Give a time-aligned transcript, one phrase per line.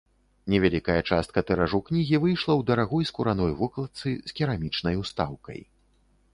[0.53, 5.59] Невялікая частка тыражу кнігі выйшла ў дарагой скураной вокладцы з керамічнай устаўкай.